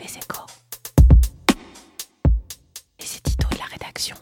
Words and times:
Les 0.00 0.16
échos. 0.16 0.46
Et 2.98 3.04
c'est 3.04 3.22
Tito 3.22 3.48
de 3.50 3.58
la 3.58 3.64
rédaction. 3.64 4.16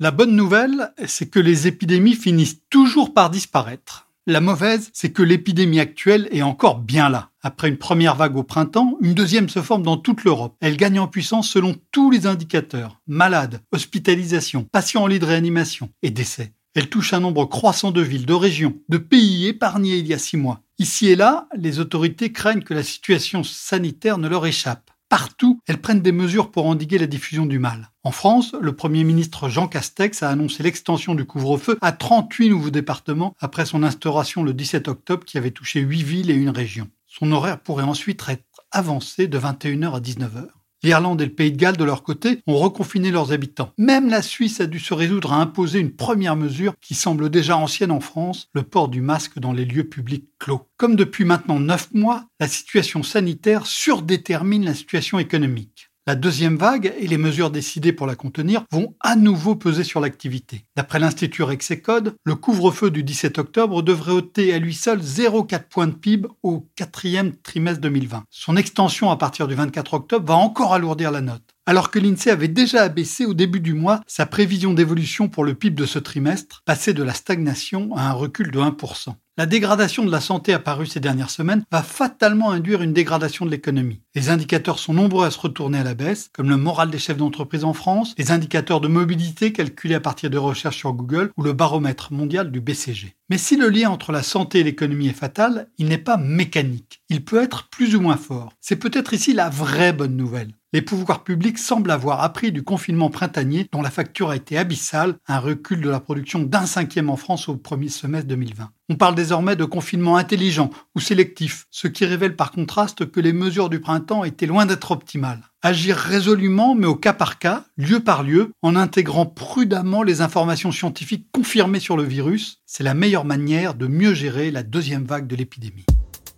La 0.00 0.10
bonne 0.10 0.34
nouvelle, 0.34 0.92
c'est 1.06 1.30
que 1.30 1.38
les 1.38 1.68
épidémies 1.68 2.14
finissent 2.14 2.60
toujours 2.68 3.14
par 3.14 3.30
disparaître. 3.30 4.08
La 4.26 4.40
mauvaise, 4.40 4.90
c'est 4.92 5.12
que 5.12 5.22
l'épidémie 5.22 5.78
actuelle 5.78 6.28
est 6.32 6.42
encore 6.42 6.80
bien 6.80 7.08
là. 7.08 7.30
Après 7.40 7.68
une 7.68 7.78
première 7.78 8.16
vague 8.16 8.36
au 8.36 8.42
printemps, 8.42 8.98
une 9.00 9.14
deuxième 9.14 9.48
se 9.48 9.62
forme 9.62 9.84
dans 9.84 9.96
toute 9.96 10.24
l'Europe. 10.24 10.56
Elle 10.60 10.76
gagne 10.76 10.98
en 10.98 11.06
puissance 11.06 11.48
selon 11.48 11.76
tous 11.92 12.10
les 12.10 12.26
indicateurs. 12.26 13.00
Malades, 13.06 13.62
hospitalisation, 13.70 14.64
patients 14.64 15.04
en 15.04 15.06
lit 15.06 15.20
de 15.20 15.26
réanimation 15.26 15.90
et 16.02 16.10
décès. 16.10 16.55
Elle 16.76 16.90
touche 16.90 17.14
un 17.14 17.20
nombre 17.20 17.46
croissant 17.46 17.90
de 17.90 18.02
villes, 18.02 18.26
de 18.26 18.34
régions, 18.34 18.74
de 18.90 18.98
pays 18.98 19.46
épargnés 19.46 19.96
il 19.96 20.06
y 20.06 20.12
a 20.12 20.18
six 20.18 20.36
mois. 20.36 20.60
Ici 20.78 21.08
et 21.08 21.16
là, 21.16 21.48
les 21.56 21.78
autorités 21.78 22.32
craignent 22.32 22.62
que 22.62 22.74
la 22.74 22.82
situation 22.82 23.42
sanitaire 23.42 24.18
ne 24.18 24.28
leur 24.28 24.44
échappe. 24.44 24.90
Partout, 25.08 25.58
elles 25.66 25.80
prennent 25.80 26.02
des 26.02 26.12
mesures 26.12 26.50
pour 26.50 26.66
endiguer 26.66 26.98
la 26.98 27.06
diffusion 27.06 27.46
du 27.46 27.58
mal. 27.58 27.92
En 28.02 28.10
France, 28.10 28.54
le 28.60 28.76
Premier 28.76 29.04
ministre 29.04 29.48
Jean 29.48 29.68
Castex 29.68 30.22
a 30.22 30.28
annoncé 30.28 30.62
l'extension 30.62 31.14
du 31.14 31.24
couvre-feu 31.24 31.78
à 31.80 31.92
38 31.92 32.50
nouveaux 32.50 32.68
départements 32.68 33.34
après 33.40 33.64
son 33.64 33.82
instauration 33.82 34.42
le 34.42 34.52
17 34.52 34.88
octobre 34.88 35.24
qui 35.24 35.38
avait 35.38 35.52
touché 35.52 35.80
8 35.80 36.02
villes 36.02 36.30
et 36.30 36.34
une 36.34 36.50
région. 36.50 36.90
Son 37.06 37.32
horaire 37.32 37.58
pourrait 37.58 37.84
ensuite 37.84 38.22
être 38.28 38.44
avancé 38.70 39.28
de 39.28 39.38
21h 39.38 39.94
à 39.94 40.00
19h. 40.00 40.48
L'Irlande 40.86 41.20
et 41.20 41.24
le 41.24 41.32
Pays 41.32 41.50
de 41.50 41.56
Galles, 41.56 41.76
de 41.76 41.82
leur 41.82 42.04
côté, 42.04 42.38
ont 42.46 42.58
reconfiné 42.58 43.10
leurs 43.10 43.32
habitants. 43.32 43.72
Même 43.76 44.08
la 44.08 44.22
Suisse 44.22 44.60
a 44.60 44.66
dû 44.66 44.78
se 44.78 44.94
résoudre 44.94 45.32
à 45.32 45.40
imposer 45.40 45.80
une 45.80 45.90
première 45.90 46.36
mesure 46.36 46.74
qui 46.80 46.94
semble 46.94 47.28
déjà 47.28 47.56
ancienne 47.56 47.90
en 47.90 47.98
France, 47.98 48.50
le 48.54 48.62
port 48.62 48.86
du 48.86 49.00
masque 49.00 49.40
dans 49.40 49.52
les 49.52 49.64
lieux 49.64 49.88
publics 49.88 50.28
clos. 50.38 50.68
Comme 50.76 50.94
depuis 50.94 51.24
maintenant 51.24 51.58
neuf 51.58 51.88
mois, 51.92 52.26
la 52.38 52.46
situation 52.46 53.02
sanitaire 53.02 53.66
surdétermine 53.66 54.64
la 54.64 54.74
situation 54.74 55.18
économique. 55.18 55.90
La 56.08 56.14
deuxième 56.14 56.56
vague 56.56 56.94
et 57.00 57.08
les 57.08 57.18
mesures 57.18 57.50
décidées 57.50 57.92
pour 57.92 58.06
la 58.06 58.14
contenir 58.14 58.62
vont 58.70 58.94
à 59.00 59.16
nouveau 59.16 59.56
peser 59.56 59.82
sur 59.82 59.98
l'activité. 59.98 60.64
D'après 60.76 61.00
l'Institut 61.00 61.42
Rexecode, 61.42 62.14
le 62.22 62.36
couvre-feu 62.36 62.92
du 62.92 63.02
17 63.02 63.38
octobre 63.38 63.82
devrait 63.82 64.12
ôter 64.12 64.54
à 64.54 64.60
lui 64.60 64.72
seul 64.72 65.00
0,4 65.00 65.64
points 65.68 65.88
de 65.88 65.94
PIB 65.94 66.28
au 66.44 66.68
quatrième 66.76 67.34
trimestre 67.34 67.80
2020. 67.80 68.22
Son 68.30 68.56
extension 68.56 69.10
à 69.10 69.16
partir 69.16 69.48
du 69.48 69.56
24 69.56 69.94
octobre 69.94 70.28
va 70.28 70.36
encore 70.36 70.74
alourdir 70.74 71.10
la 71.10 71.22
note 71.22 71.55
alors 71.66 71.90
que 71.90 71.98
l'INSEE 71.98 72.30
avait 72.30 72.48
déjà 72.48 72.82
abaissé 72.82 73.26
au 73.26 73.34
début 73.34 73.60
du 73.60 73.74
mois 73.74 74.00
sa 74.06 74.24
prévision 74.24 74.72
d'évolution 74.72 75.28
pour 75.28 75.44
le 75.44 75.54
PIB 75.54 75.74
de 75.74 75.86
ce 75.86 75.98
trimestre, 75.98 76.62
passé 76.64 76.94
de 76.94 77.02
la 77.02 77.12
stagnation 77.12 77.94
à 77.96 78.02
un 78.02 78.12
recul 78.12 78.50
de 78.50 78.58
1%. 78.60 79.14
La 79.38 79.44
dégradation 79.44 80.02
de 80.02 80.10
la 80.10 80.22
santé 80.22 80.54
apparue 80.54 80.86
ces 80.86 80.98
dernières 80.98 81.28
semaines 81.28 81.64
va 81.70 81.82
fatalement 81.82 82.52
induire 82.52 82.80
une 82.80 82.94
dégradation 82.94 83.44
de 83.44 83.50
l'économie. 83.50 84.00
Les 84.14 84.30
indicateurs 84.30 84.78
sont 84.78 84.94
nombreux 84.94 85.26
à 85.26 85.30
se 85.30 85.38
retourner 85.38 85.76
à 85.76 85.84
la 85.84 85.92
baisse, 85.92 86.30
comme 86.32 86.48
le 86.48 86.56
moral 86.56 86.90
des 86.90 86.98
chefs 86.98 87.18
d'entreprise 87.18 87.62
en 87.62 87.74
France, 87.74 88.14
les 88.16 88.30
indicateurs 88.30 88.80
de 88.80 88.88
mobilité 88.88 89.52
calculés 89.52 89.96
à 89.96 90.00
partir 90.00 90.30
de 90.30 90.38
recherches 90.38 90.78
sur 90.78 90.94
Google 90.94 91.32
ou 91.36 91.42
le 91.42 91.52
baromètre 91.52 92.14
mondial 92.14 92.50
du 92.50 92.62
BCG. 92.62 93.14
Mais 93.28 93.36
si 93.36 93.56
le 93.56 93.68
lien 93.68 93.90
entre 93.90 94.10
la 94.10 94.22
santé 94.22 94.60
et 94.60 94.64
l'économie 94.64 95.08
est 95.08 95.12
fatal, 95.12 95.68
il 95.76 95.88
n'est 95.88 95.98
pas 95.98 96.16
mécanique. 96.16 97.02
Il 97.10 97.22
peut 97.22 97.42
être 97.42 97.68
plus 97.68 97.94
ou 97.94 98.00
moins 98.00 98.16
fort. 98.16 98.54
C'est 98.62 98.76
peut-être 98.76 99.12
ici 99.12 99.34
la 99.34 99.50
vraie 99.50 99.92
bonne 99.92 100.16
nouvelle 100.16 100.52
les 100.72 100.82
pouvoirs 100.82 101.22
publics 101.22 101.58
semblent 101.58 101.90
avoir 101.90 102.22
appris 102.22 102.50
du 102.50 102.62
confinement 102.62 103.08
printanier 103.08 103.68
dont 103.72 103.82
la 103.82 103.90
facture 103.90 104.30
a 104.30 104.36
été 104.36 104.58
abyssale, 104.58 105.14
un 105.28 105.38
recul 105.38 105.80
de 105.80 105.88
la 105.88 106.00
production 106.00 106.40
d'un 106.40 106.66
cinquième 106.66 107.08
en 107.08 107.16
France 107.16 107.48
au 107.48 107.56
premier 107.56 107.88
semestre 107.88 108.28
2020. 108.28 108.70
On 108.88 108.96
parle 108.96 109.14
désormais 109.14 109.56
de 109.56 109.64
confinement 109.64 110.16
intelligent 110.16 110.70
ou 110.94 111.00
sélectif, 111.00 111.66
ce 111.70 111.88
qui 111.88 112.04
révèle 112.04 112.36
par 112.36 112.50
contraste 112.50 113.10
que 113.10 113.20
les 113.20 113.32
mesures 113.32 113.68
du 113.68 113.80
printemps 113.80 114.24
étaient 114.24 114.46
loin 114.46 114.66
d'être 114.66 114.90
optimales. 114.90 115.42
Agir 115.62 115.96
résolument 115.96 116.74
mais 116.74 116.86
au 116.86 116.96
cas 116.96 117.12
par 117.12 117.38
cas, 117.38 117.64
lieu 117.76 118.00
par 118.00 118.22
lieu, 118.22 118.52
en 118.62 118.76
intégrant 118.76 119.26
prudemment 119.26 120.02
les 120.02 120.20
informations 120.20 120.72
scientifiques 120.72 121.28
confirmées 121.32 121.80
sur 121.80 121.96
le 121.96 122.04
virus, 122.04 122.60
c'est 122.66 122.84
la 122.84 122.94
meilleure 122.94 123.24
manière 123.24 123.74
de 123.74 123.86
mieux 123.86 124.14
gérer 124.14 124.50
la 124.50 124.62
deuxième 124.62 125.04
vague 125.04 125.26
de 125.26 125.36
l'épidémie. 125.36 125.86